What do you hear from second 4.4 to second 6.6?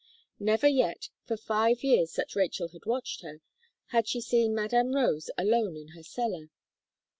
Madame Rose alone in her cellar.